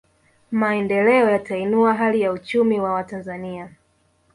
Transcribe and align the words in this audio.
Maendeleo 0.51 1.29
yatainua 1.29 1.93
hali 1.93 2.21
ya 2.21 2.31
uchumi 2.31 2.79
wa 2.79 2.93
Watanzania 2.93 3.69